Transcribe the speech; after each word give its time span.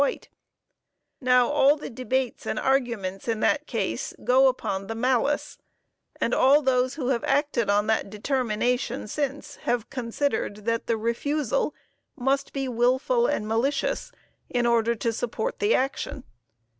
White_. 0.01 0.29
Now 1.21 1.47
all 1.49 1.75
the 1.75 1.91
debates 1.91 2.47
and 2.47 2.57
arguments 2.57 3.27
in 3.27 3.39
that 3.41 3.67
case 3.67 4.15
go 4.23 4.47
upon 4.47 4.87
the 4.87 4.95
malice; 4.95 5.59
and 6.19 6.33
all 6.33 6.63
those 6.63 6.95
who 6.95 7.09
have 7.09 7.23
acted 7.23 7.69
on 7.69 7.85
that 7.85 8.09
determination 8.09 9.07
since 9.07 9.57
have 9.57 9.91
considered 9.91 10.65
that 10.65 10.87
the 10.87 10.97
refusal 10.97 11.75
must 12.15 12.51
be 12.51 12.67
wilful 12.67 13.27
and 13.27 13.47
malicious 13.47 14.11
in 14.49 14.65
order 14.65 14.95
to 14.95 15.13
support 15.13 15.59
the 15.59 15.75
action.... 15.75 16.23